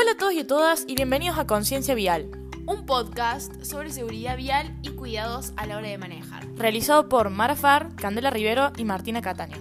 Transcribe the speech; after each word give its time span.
Hola 0.00 0.12
a 0.12 0.16
todos 0.16 0.32
y 0.32 0.40
a 0.40 0.46
todas 0.46 0.84
y 0.88 0.94
bienvenidos 0.94 1.38
a 1.38 1.46
Conciencia 1.46 1.94
Vial, 1.94 2.30
un 2.66 2.86
podcast 2.86 3.62
sobre 3.62 3.90
seguridad 3.90 4.34
vial 4.34 4.74
y 4.80 4.96
cuidados 4.96 5.52
a 5.58 5.66
la 5.66 5.76
hora 5.76 5.88
de 5.88 5.98
manejar. 5.98 6.46
realizado 6.56 7.10
por 7.10 7.28
Mara 7.28 7.54
Far, 7.54 7.94
Candela 7.96 8.30
Rivero 8.30 8.72
y 8.78 8.86
Martina 8.86 9.20
Cataño. 9.20 9.58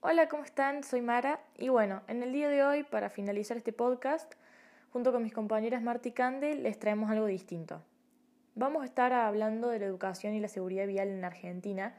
Hola, 0.00 0.28
¿cómo 0.30 0.44
están? 0.44 0.82
Soy 0.82 1.02
Mara 1.02 1.40
y 1.58 1.68
bueno, 1.68 2.00
en 2.08 2.22
el 2.22 2.32
día 2.32 2.48
de 2.48 2.64
hoy, 2.64 2.82
para 2.82 3.10
finalizar 3.10 3.58
este 3.58 3.74
podcast, 3.74 4.32
junto 4.94 5.12
con 5.12 5.22
mis 5.22 5.34
compañeras 5.34 5.82
Marti 5.82 6.08
y 6.08 6.12
Cande, 6.12 6.54
les 6.54 6.78
traemos 6.78 7.10
algo 7.10 7.26
distinto. 7.26 7.82
Vamos 8.54 8.80
a 8.80 8.86
estar 8.86 9.12
hablando 9.12 9.68
de 9.68 9.80
la 9.80 9.84
educación 9.84 10.32
y 10.32 10.40
la 10.40 10.48
seguridad 10.48 10.86
vial 10.86 11.08
en 11.08 11.22
Argentina, 11.22 11.94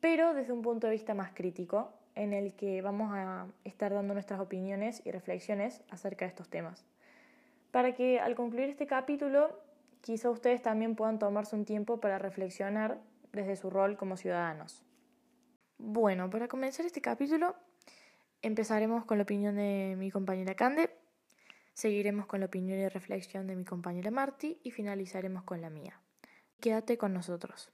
pero 0.00 0.32
desde 0.32 0.54
un 0.54 0.62
punto 0.62 0.86
de 0.86 0.94
vista 0.94 1.12
más 1.12 1.32
crítico, 1.34 1.92
en 2.14 2.32
el 2.32 2.54
que 2.54 2.82
vamos 2.82 3.12
a 3.12 3.46
estar 3.64 3.92
dando 3.92 4.14
nuestras 4.14 4.40
opiniones 4.40 5.02
y 5.04 5.10
reflexiones 5.10 5.82
acerca 5.90 6.24
de 6.24 6.30
estos 6.30 6.48
temas. 6.48 6.84
Para 7.70 7.94
que 7.94 8.20
al 8.20 8.34
concluir 8.34 8.68
este 8.68 8.86
capítulo, 8.86 9.58
quizá 10.00 10.30
ustedes 10.30 10.62
también 10.62 10.96
puedan 10.96 11.18
tomarse 11.18 11.54
un 11.56 11.64
tiempo 11.64 12.00
para 12.00 12.18
reflexionar 12.18 12.98
desde 13.32 13.56
su 13.56 13.70
rol 13.70 13.96
como 13.96 14.16
ciudadanos. 14.16 14.82
Bueno, 15.78 16.28
para 16.28 16.48
comenzar 16.48 16.84
este 16.84 17.00
capítulo, 17.00 17.54
empezaremos 18.42 19.04
con 19.04 19.18
la 19.18 19.22
opinión 19.22 19.56
de 19.56 19.94
mi 19.98 20.10
compañera 20.10 20.54
Cande, 20.54 20.90
seguiremos 21.74 22.26
con 22.26 22.40
la 22.40 22.46
opinión 22.46 22.78
y 22.78 22.88
reflexión 22.88 23.46
de 23.46 23.56
mi 23.56 23.64
compañera 23.64 24.10
Marty 24.10 24.58
y 24.62 24.72
finalizaremos 24.72 25.44
con 25.44 25.60
la 25.60 25.70
mía. 25.70 26.00
Quédate 26.60 26.98
con 26.98 27.14
nosotros. 27.14 27.72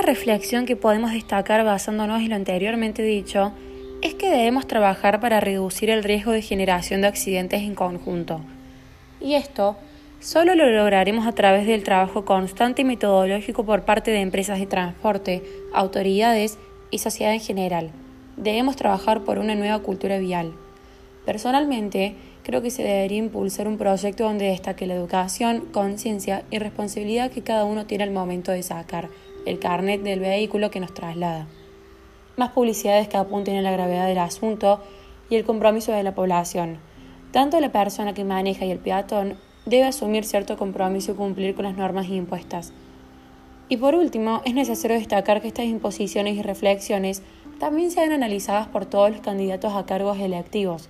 Una 0.00 0.06
reflexión 0.06 0.64
que 0.64 0.76
podemos 0.76 1.12
destacar 1.12 1.62
basándonos 1.62 2.22
en 2.22 2.30
lo 2.30 2.36
anteriormente 2.36 3.02
dicho 3.02 3.52
es 4.00 4.14
que 4.14 4.30
debemos 4.30 4.66
trabajar 4.66 5.20
para 5.20 5.40
reducir 5.40 5.90
el 5.90 6.02
riesgo 6.02 6.32
de 6.32 6.40
generación 6.40 7.02
de 7.02 7.08
accidentes 7.08 7.60
en 7.60 7.74
conjunto. 7.74 8.40
Y 9.20 9.34
esto 9.34 9.76
solo 10.18 10.54
lo 10.54 10.70
lograremos 10.70 11.26
a 11.26 11.32
través 11.32 11.66
del 11.66 11.84
trabajo 11.84 12.24
constante 12.24 12.80
y 12.80 12.86
metodológico 12.86 13.66
por 13.66 13.84
parte 13.84 14.10
de 14.10 14.22
empresas 14.22 14.58
de 14.58 14.64
transporte, 14.64 15.42
autoridades 15.74 16.56
y 16.90 16.96
sociedad 17.00 17.34
en 17.34 17.40
general. 17.40 17.90
Debemos 18.38 18.76
trabajar 18.76 19.22
por 19.24 19.38
una 19.38 19.54
nueva 19.54 19.80
cultura 19.80 20.16
vial. 20.16 20.54
Personalmente, 21.26 22.14
creo 22.42 22.62
que 22.62 22.70
se 22.70 22.84
debería 22.84 23.18
impulsar 23.18 23.68
un 23.68 23.76
proyecto 23.76 24.24
donde 24.24 24.46
destaque 24.46 24.86
la 24.86 24.94
educación, 24.94 25.66
conciencia 25.72 26.44
y 26.50 26.58
responsabilidad 26.58 27.30
que 27.30 27.42
cada 27.42 27.66
uno 27.66 27.84
tiene 27.84 28.04
al 28.04 28.12
momento 28.12 28.50
de 28.50 28.62
sacar 28.62 29.10
el 29.46 29.58
carnet 29.58 30.02
del 30.02 30.20
vehículo 30.20 30.70
que 30.70 30.80
nos 30.80 30.94
traslada. 30.94 31.46
Más 32.36 32.50
publicidades 32.50 33.08
que 33.08 33.16
apunten 33.16 33.56
a 33.56 33.62
la 33.62 33.72
gravedad 33.72 34.06
del 34.06 34.18
asunto 34.18 34.80
y 35.28 35.36
el 35.36 35.44
compromiso 35.44 35.92
de 35.92 36.02
la 36.02 36.14
población. 36.14 36.78
Tanto 37.32 37.60
la 37.60 37.72
persona 37.72 38.14
que 38.14 38.24
maneja 38.24 38.64
y 38.64 38.70
el 38.70 38.78
peatón 38.78 39.36
debe 39.66 39.84
asumir 39.84 40.24
cierto 40.24 40.56
compromiso 40.56 41.12
y 41.12 41.14
cumplir 41.14 41.54
con 41.54 41.64
las 41.64 41.76
normas 41.76 42.08
impuestas. 42.08 42.72
Y 43.68 43.76
por 43.76 43.94
último, 43.94 44.42
es 44.44 44.54
necesario 44.54 44.98
destacar 44.98 45.40
que 45.40 45.48
estas 45.48 45.66
imposiciones 45.66 46.36
y 46.36 46.42
reflexiones 46.42 47.22
también 47.60 47.90
sean 47.90 48.10
analizadas 48.10 48.66
por 48.66 48.86
todos 48.86 49.10
los 49.10 49.20
candidatos 49.20 49.74
a 49.74 49.86
cargos 49.86 50.18
electivos, 50.18 50.88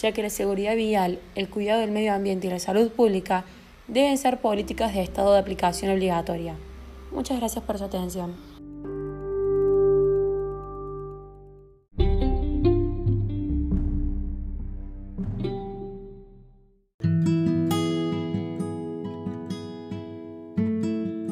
ya 0.00 0.12
que 0.12 0.22
la 0.22 0.30
seguridad 0.30 0.74
vial, 0.74 1.18
el 1.34 1.50
cuidado 1.50 1.80
del 1.80 1.90
medio 1.90 2.14
ambiente 2.14 2.46
y 2.46 2.50
la 2.50 2.60
salud 2.60 2.90
pública 2.90 3.44
deben 3.88 4.16
ser 4.16 4.38
políticas 4.38 4.94
de 4.94 5.02
estado 5.02 5.34
de 5.34 5.40
aplicación 5.40 5.92
obligatoria. 5.92 6.54
Muchas 7.14 7.38
gracias 7.38 7.64
por 7.64 7.78
su 7.78 7.84
atención. 7.84 8.34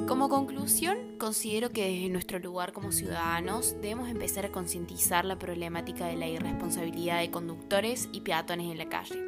Como 0.07 0.29
conclusión, 0.29 1.19
considero 1.19 1.73
que 1.73 1.89
desde 1.89 2.09
nuestro 2.09 2.39
lugar 2.39 2.73
como 2.73 2.93
ciudadanos 2.93 3.75
debemos 3.83 4.09
empezar 4.09 4.47
a 4.47 4.53
concientizar 4.53 5.25
la 5.25 5.39
problemática 5.39 6.07
de 6.07 6.17
la 6.17 6.29
irresponsabilidad 6.29 7.21
de 7.21 7.31
conductores 7.31 8.09
y 8.13 8.21
peatones 8.21 8.71
en 8.71 8.79
la 8.79 8.89
calle, 8.89 9.21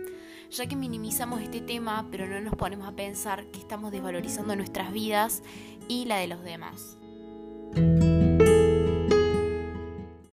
ya 0.54 0.66
que 0.66 0.76
minimizamos 0.76 1.42
este 1.42 1.60
tema 1.60 2.06
pero 2.10 2.28
no 2.28 2.40
nos 2.40 2.54
ponemos 2.54 2.86
a 2.86 2.92
pensar 2.92 3.44
que 3.50 3.58
estamos 3.58 3.90
desvalorizando 3.90 4.54
nuestras 4.54 4.92
vidas 4.92 5.42
y 5.88 6.04
la 6.04 6.18
de 6.18 6.28
los 6.28 6.44
demás. 6.44 6.96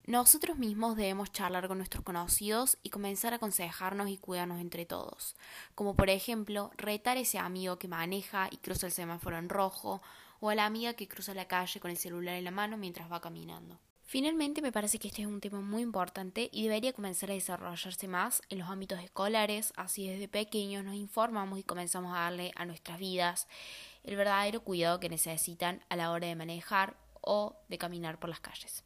Nosotros 0.07 0.59
mismos 0.59 0.97
debemos 0.97 1.31
charlar 1.31 1.69
con 1.69 1.79
nuestros 1.79 2.03
conocidos 2.03 2.79
y 2.83 2.91
comenzar 2.91 3.33
a 3.33 3.37
aconsejarnos 3.37 4.09
y 4.09 4.17
cuidarnos 4.17 4.61
entre 4.61 4.87
todos, 4.87 5.37
como 5.75 5.95
por 5.95 6.11
ejemplo 6.11 6.73
retar 6.77 7.17
ese 7.17 7.39
amigo 7.39 7.79
que 7.79 7.87
maneja 7.89 8.49
y 8.51 8.57
cruza 8.57 8.87
el 8.87 8.93
semáforo 8.93 9.39
en 9.39 9.49
rojo, 9.49 10.01
o 10.41 10.51
a 10.51 10.55
la 10.55 10.67
amiga 10.67 10.95
que 10.95 11.09
cruza 11.09 11.35
la 11.35 11.47
calle 11.47 11.79
con 11.79 11.91
el 11.91 11.97
celular 11.97 12.35
en 12.35 12.45
la 12.45 12.51
mano 12.51 12.77
mientras 12.77 13.13
va 13.13 13.21
caminando. 13.21 13.79
Finalmente, 14.11 14.63
me 14.63 14.73
parece 14.73 14.99
que 14.99 15.09
este 15.09 15.21
es 15.21 15.29
un 15.29 15.39
tema 15.39 15.61
muy 15.61 15.83
importante 15.83 16.49
y 16.51 16.63
debería 16.63 16.95
comenzar 16.95 17.31
a 17.31 17.35
desarrollarse 17.35 18.09
más 18.09 18.41
en 18.49 18.59
los 18.59 18.71
ámbitos 18.71 18.99
escolares, 19.01 19.75
así 19.77 20.09
desde 20.09 20.29
pequeños 20.29 20.83
nos 20.83 20.95
informamos 20.95 21.59
y 21.59 21.63
comenzamos 21.63 22.17
a 22.17 22.21
darle 22.21 22.51
a 22.57 22.65
nuestras 22.65 22.99
vidas 22.99 23.49
el 24.05 24.17
verdadero 24.17 24.63
cuidado 24.63 24.99
que 24.99 25.11
necesitan 25.11 25.85
a 25.91 25.97
la 25.97 26.11
hora 26.11 26.27
de 26.27 26.37
manejar 26.37 26.97
o 27.21 27.55
de 27.69 27.77
caminar 27.77 28.19
por 28.19 28.31
las 28.31 28.41
calles. 28.41 28.83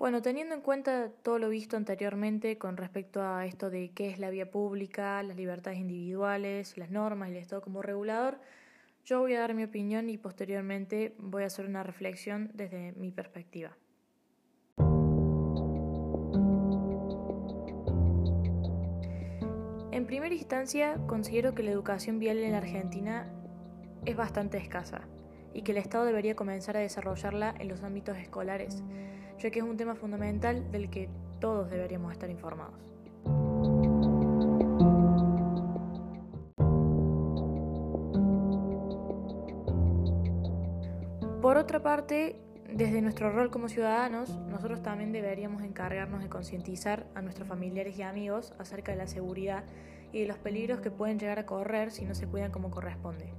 Bueno, 0.00 0.22
teniendo 0.22 0.54
en 0.54 0.62
cuenta 0.62 1.10
todo 1.22 1.38
lo 1.38 1.50
visto 1.50 1.76
anteriormente 1.76 2.56
con 2.56 2.78
respecto 2.78 3.22
a 3.22 3.44
esto 3.44 3.68
de 3.68 3.90
qué 3.90 4.08
es 4.08 4.18
la 4.18 4.30
vía 4.30 4.50
pública, 4.50 5.22
las 5.22 5.36
libertades 5.36 5.78
individuales, 5.78 6.78
las 6.78 6.90
normas 6.90 7.28
y 7.28 7.32
el 7.32 7.36
Estado 7.36 7.60
como 7.60 7.82
regulador, 7.82 8.38
yo 9.04 9.20
voy 9.20 9.34
a 9.34 9.40
dar 9.40 9.52
mi 9.52 9.62
opinión 9.62 10.08
y 10.08 10.16
posteriormente 10.16 11.14
voy 11.18 11.42
a 11.42 11.48
hacer 11.48 11.66
una 11.66 11.82
reflexión 11.82 12.50
desde 12.54 12.92
mi 12.92 13.10
perspectiva. 13.10 13.76
En 19.92 20.06
primera 20.06 20.34
instancia, 20.34 20.96
considero 21.08 21.54
que 21.54 21.62
la 21.62 21.72
educación 21.72 22.18
vial 22.18 22.38
en 22.38 22.52
la 22.52 22.58
Argentina 22.58 23.30
es 24.06 24.16
bastante 24.16 24.56
escasa 24.56 25.02
y 25.52 25.60
que 25.60 25.72
el 25.72 25.78
Estado 25.78 26.06
debería 26.06 26.34
comenzar 26.34 26.78
a 26.78 26.80
desarrollarla 26.80 27.54
en 27.58 27.68
los 27.68 27.82
ámbitos 27.82 28.16
escolares, 28.16 28.82
ya 29.40 29.50
que 29.50 29.58
es 29.58 29.64
un 29.64 29.76
tema 29.76 29.94
fundamental 29.94 30.70
del 30.70 30.90
que 30.90 31.08
todos 31.40 31.70
deberíamos 31.70 32.12
estar 32.12 32.30
informados. 32.30 32.74
Por 41.40 41.56
otra 41.56 41.82
parte, 41.82 42.36
desde 42.70 43.00
nuestro 43.00 43.32
rol 43.32 43.50
como 43.50 43.68
ciudadanos, 43.68 44.38
nosotros 44.48 44.82
también 44.82 45.10
deberíamos 45.10 45.62
encargarnos 45.62 46.22
de 46.22 46.28
concientizar 46.28 47.06
a 47.14 47.22
nuestros 47.22 47.48
familiares 47.48 47.98
y 47.98 48.02
amigos 48.02 48.52
acerca 48.58 48.92
de 48.92 48.98
la 48.98 49.06
seguridad 49.06 49.64
y 50.12 50.20
de 50.20 50.26
los 50.26 50.36
peligros 50.36 50.80
que 50.80 50.90
pueden 50.90 51.18
llegar 51.18 51.38
a 51.38 51.46
correr 51.46 51.92
si 51.92 52.04
no 52.04 52.14
se 52.14 52.26
cuidan 52.26 52.52
como 52.52 52.70
corresponde. 52.70 53.32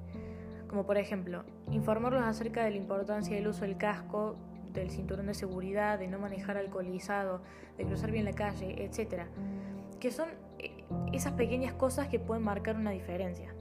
Como 0.68 0.86
por 0.86 0.98
ejemplo, 0.98 1.44
informarlos 1.70 2.24
acerca 2.24 2.64
de 2.64 2.72
la 2.72 2.78
importancia 2.78 3.36
del 3.36 3.48
uso 3.48 3.62
del 3.62 3.78
casco, 3.78 4.36
del 4.74 4.90
cinturón 4.90 5.28
de 5.28 5.34
seguridad, 5.34 6.00
de 6.00 6.08
no 6.08 6.20
manejar 6.20 6.58
alcoholizado, 6.58 7.42
de 7.78 7.86
cruzar 7.86 8.12
bien 8.12 8.26
la 8.26 8.34
calle, 8.34 8.84
etc. 8.84 9.26
Que 10.00 10.12
son 10.12 10.30
eh, 10.60 10.84
esas 11.14 11.34
pequeñas 11.34 11.74
cosas 11.74 12.08
que 12.08 12.20
pueden 12.20 12.44
marcar 12.44 12.76
una 12.76 12.92
diferencia. 12.92 13.54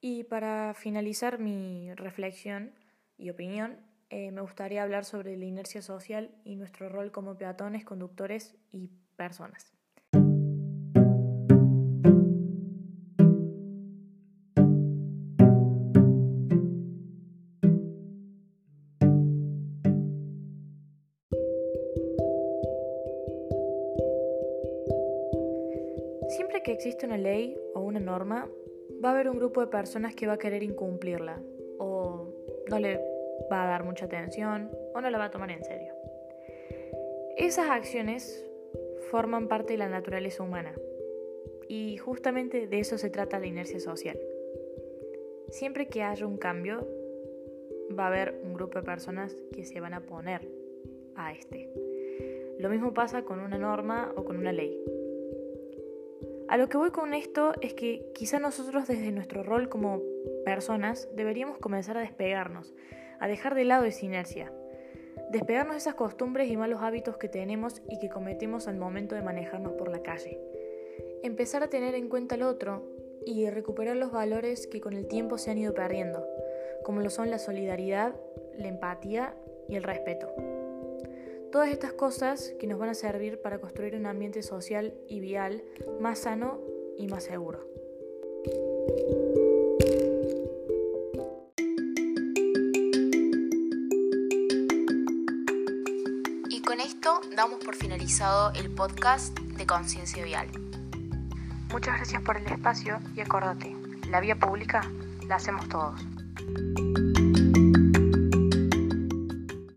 Y 0.00 0.24
para 0.24 0.74
finalizar 0.74 1.38
mi 1.38 1.92
reflexión 1.94 2.72
y 3.16 3.30
opinión, 3.30 3.78
eh, 4.10 4.30
me 4.30 4.40
gustaría 4.40 4.82
hablar 4.82 5.04
sobre 5.04 5.36
la 5.36 5.44
inercia 5.44 5.82
social 5.82 6.30
y 6.44 6.56
nuestro 6.56 6.88
rol 6.88 7.12
como 7.12 7.36
peatones, 7.36 7.84
conductores 7.84 8.56
y 8.72 8.90
personas. 9.16 9.77
Siempre 26.28 26.62
que 26.62 26.72
existe 26.72 27.06
una 27.06 27.16
ley 27.16 27.58
o 27.74 27.80
una 27.80 28.00
norma, 28.00 28.48
va 29.02 29.10
a 29.10 29.12
haber 29.12 29.28
un 29.28 29.38
grupo 29.38 29.60
de 29.60 29.68
personas 29.68 30.14
que 30.14 30.26
va 30.26 30.34
a 30.34 30.38
querer 30.38 30.62
incumplirla 30.62 31.40
o 31.78 32.28
no 32.68 32.78
le 32.78 33.00
va 33.50 33.64
a 33.64 33.68
dar 33.68 33.84
mucha 33.84 34.06
atención 34.06 34.70
o 34.94 35.00
no 35.00 35.10
la 35.10 35.18
va 35.18 35.24
a 35.26 35.30
tomar 35.30 35.50
en 35.50 35.64
serio. 35.64 35.94
Esas 37.36 37.70
acciones 37.70 38.44
forman 39.10 39.48
parte 39.48 39.72
de 39.74 39.78
la 39.78 39.88
naturaleza 39.88 40.42
humana 40.42 40.74
y 41.68 41.96
justamente 41.96 42.66
de 42.66 42.78
eso 42.78 42.98
se 42.98 43.10
trata 43.10 43.38
la 43.38 43.46
inercia 43.46 43.80
social. 43.80 44.18
Siempre 45.50 45.86
que 45.86 46.02
haya 46.02 46.26
un 46.26 46.36
cambio, 46.36 46.86
va 47.98 48.04
a 48.04 48.08
haber 48.08 48.40
un 48.42 48.54
grupo 48.54 48.78
de 48.78 48.84
personas 48.84 49.34
que 49.52 49.64
se 49.64 49.80
van 49.80 49.94
a 49.94 50.04
poner 50.04 50.46
a 51.14 51.32
este. 51.32 51.72
Lo 52.58 52.68
mismo 52.68 52.92
pasa 52.92 53.22
con 53.22 53.40
una 53.40 53.56
norma 53.56 54.12
o 54.16 54.24
con 54.24 54.36
una 54.36 54.52
ley. 54.52 54.82
A 56.48 56.56
lo 56.56 56.70
que 56.70 56.78
voy 56.78 56.90
con 56.92 57.12
esto 57.12 57.52
es 57.60 57.74
que 57.74 58.10
quizá 58.14 58.38
nosotros 58.38 58.88
desde 58.88 59.12
nuestro 59.12 59.42
rol 59.42 59.68
como 59.68 60.00
personas 60.46 61.06
deberíamos 61.14 61.58
comenzar 61.58 61.98
a 61.98 62.00
despegarnos, 62.00 62.74
a 63.20 63.28
dejar 63.28 63.54
de 63.54 63.64
lado 63.64 63.84
esa 63.84 64.06
inercia, 64.06 64.50
despegarnos 65.30 65.74
de 65.74 65.78
esas 65.80 65.94
costumbres 65.94 66.50
y 66.50 66.56
malos 66.56 66.80
hábitos 66.80 67.18
que 67.18 67.28
tenemos 67.28 67.82
y 67.90 67.98
que 67.98 68.08
cometemos 68.08 68.66
al 68.66 68.78
momento 68.78 69.14
de 69.14 69.20
manejarnos 69.20 69.72
por 69.72 69.90
la 69.90 70.02
calle, 70.02 70.40
empezar 71.22 71.62
a 71.62 71.68
tener 71.68 71.94
en 71.94 72.08
cuenta 72.08 72.36
al 72.36 72.42
otro 72.42 72.82
y 73.26 73.50
recuperar 73.50 73.96
los 73.96 74.10
valores 74.10 74.66
que 74.66 74.80
con 74.80 74.94
el 74.94 75.06
tiempo 75.06 75.36
se 75.36 75.50
han 75.50 75.58
ido 75.58 75.74
perdiendo, 75.74 76.26
como 76.82 77.02
lo 77.02 77.10
son 77.10 77.30
la 77.30 77.38
solidaridad, 77.38 78.14
la 78.56 78.68
empatía 78.68 79.34
y 79.68 79.76
el 79.76 79.82
respeto. 79.82 80.32
Todas 81.50 81.70
estas 81.70 81.94
cosas 81.94 82.52
que 82.60 82.66
nos 82.66 82.78
van 82.78 82.90
a 82.90 82.94
servir 82.94 83.40
para 83.40 83.58
construir 83.58 83.94
un 83.94 84.04
ambiente 84.04 84.42
social 84.42 84.92
y 85.08 85.20
vial 85.20 85.64
más 85.98 86.20
sano 86.20 86.60
y 86.98 87.06
más 87.06 87.24
seguro. 87.24 87.66
Y 96.50 96.60
con 96.60 96.80
esto 96.80 97.20
damos 97.34 97.64
por 97.64 97.74
finalizado 97.74 98.52
el 98.52 98.70
podcast 98.74 99.38
de 99.38 99.66
Conciencia 99.66 100.22
Vial. 100.24 100.48
Muchas 101.70 101.96
gracias 101.96 102.22
por 102.22 102.36
el 102.36 102.46
espacio 102.46 102.98
y 103.16 103.22
acordate, 103.22 103.74
la 104.10 104.20
vía 104.20 104.36
pública 104.36 104.82
la 105.26 105.36
hacemos 105.36 105.66
todos. 105.68 105.98